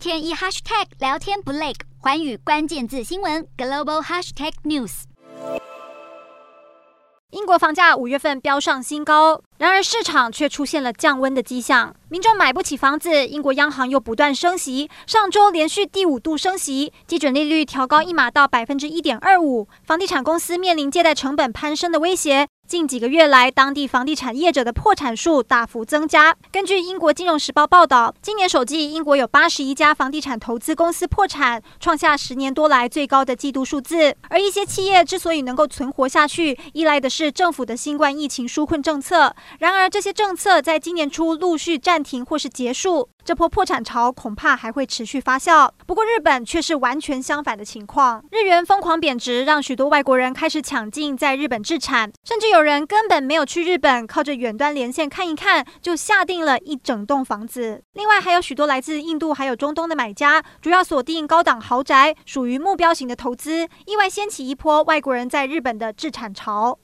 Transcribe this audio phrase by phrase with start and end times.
[0.00, 5.02] 天一 hashtag 聊天不累，寰宇关键字新闻 global hashtag news。
[7.32, 11.94] 英国房价五月份飙上新高，然而市场却出现了降温的迹象。
[12.08, 22.48] 民众买不起房子，英国央行又不断升息，上周连续第五度升息，基准利率调高一码到百分之一点二五，房地产公司面临借贷成本攀升的威胁。
[22.70, 26.36] 近几个月来，当地房地产业者的破产数大幅增加。
[26.52, 34.14] 根据英国金融时报报道，今年首季，英国有八十一家房地产投资公司破产，创下十年多来最高的季度数字。
[34.28, 39.34] 而一些企业之所以能够存活下去，依赖的是政府的新冠疫情纾困政策。
[39.58, 43.08] 然而，这些政策在今年初陆续暂停或是结束。
[43.30, 45.70] 这波破产潮恐怕还会持续发酵。
[45.86, 48.24] 不过，日本却是完全相反的情况。
[48.32, 57.84] 日元疯狂贬值，让许多外国人开始抢进在日本置产，甚至有人根本没有去日本，靠着远端连线看一看，就下定了一整栋房子。
[57.92, 66.76] 另外，还有许多来自印度还有中东的买家，主要锁定高档豪宅，属于目标型的投资，意外掀起一波外国人在日本的置产潮。